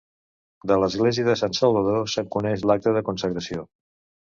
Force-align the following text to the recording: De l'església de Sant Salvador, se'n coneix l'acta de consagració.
De 0.71 0.77
l'església 0.83 1.25
de 1.27 1.35
Sant 1.41 1.53
Salvador, 1.59 2.03
se'n 2.15 2.33
coneix 2.39 2.67
l'acta 2.73 2.97
de 2.99 3.07
consagració. 3.13 3.71